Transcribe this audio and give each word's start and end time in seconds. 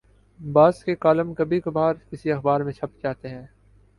بعض 0.39 0.83
کے 0.83 0.95
کالم 0.95 1.33
کبھی 1.33 1.59
کبھارکسی 1.61 2.31
اخبار 2.31 2.61
میں 2.61 2.73
چھپ 2.73 3.01
جاتے 3.03 3.29
ہیں۔ 3.29 3.45